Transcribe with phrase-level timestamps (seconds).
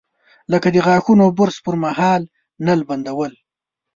[0.51, 2.21] لکه د غاښونو برش پر مهال
[2.65, 3.33] نل بندول.